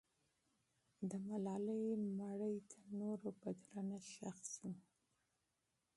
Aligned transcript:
د 1.09 1.11
ملالۍ 1.27 1.85
مړی 2.17 2.55
تر 2.71 2.83
نورو 2.99 3.29
په 3.41 3.49
درنښت 3.61 4.11
ښخ 4.13 4.37
سو. 4.53 4.69